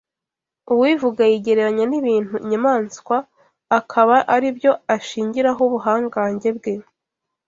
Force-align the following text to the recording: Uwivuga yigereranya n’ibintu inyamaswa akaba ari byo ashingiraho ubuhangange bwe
Uwivuga 0.73 1.21
yigereranya 1.31 1.85
n’ibintu 1.87 2.35
inyamaswa 2.43 3.15
akaba 3.79 4.15
ari 4.35 4.47
byo 4.57 4.71
ashingiraho 4.95 5.59
ubuhangange 5.67 6.49
bwe 6.57 6.73